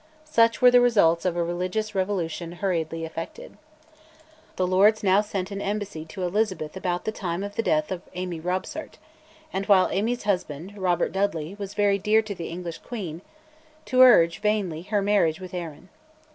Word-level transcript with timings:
Such 0.25 0.63
were 0.63 0.71
the 0.71 0.81
results 0.81 1.25
of 1.25 1.37
a 1.37 1.43
religious 1.43 1.93
revolution 1.93 2.53
hurriedly 2.53 3.05
effected. 3.05 3.55
The 4.55 4.65
Lords 4.65 5.03
now 5.03 5.21
sent 5.21 5.51
an 5.51 5.61
embassy 5.61 6.05
to 6.05 6.23
Elizabeth 6.23 6.75
about 6.75 7.05
the 7.05 7.11
time 7.11 7.43
of 7.43 7.53
the 7.55 7.61
death 7.61 7.91
of 7.91 8.01
Amy 8.15 8.39
Robsart, 8.39 8.97
and 9.53 9.67
while 9.67 9.89
Amy's 9.91 10.23
husband, 10.23 10.75
Robert 10.75 11.11
Dudley, 11.11 11.55
was 11.59 11.75
very 11.75 11.99
dear 11.99 12.23
to 12.23 12.33
the 12.33 12.47
English 12.49 12.79
queen, 12.79 13.21
to 13.85 14.01
urge, 14.01 14.39
vainly, 14.39 14.81
her 14.81 15.03
marriage 15.03 15.39
with 15.39 15.53
Arran. 15.53 15.89